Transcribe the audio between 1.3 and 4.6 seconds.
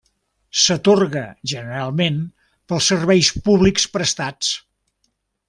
generalment pels serveis públics prestats.